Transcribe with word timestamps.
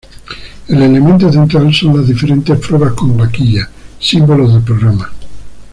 El 0.67 0.81
elemento 0.81 1.31
central 1.31 1.71
son 1.75 1.95
las 1.95 2.07
diferentes 2.07 2.57
pruebas 2.57 2.93
con 2.93 3.15
vaquillas, 3.15 3.69
símbolo 3.99 4.51
del 4.51 4.63
programa. 4.63 5.11